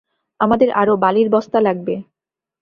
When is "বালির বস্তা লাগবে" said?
0.97-1.95